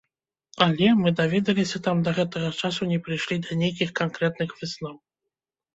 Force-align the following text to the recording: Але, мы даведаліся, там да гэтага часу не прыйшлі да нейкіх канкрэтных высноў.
Але, 0.65 0.87
мы 1.01 1.09
даведаліся, 1.19 1.81
там 1.89 2.01
да 2.07 2.15
гэтага 2.21 2.49
часу 2.61 2.91
не 2.93 2.99
прыйшлі 3.09 3.35
да 3.45 3.51
нейкіх 3.61 3.89
канкрэтных 4.03 4.49
высноў. 4.65 4.95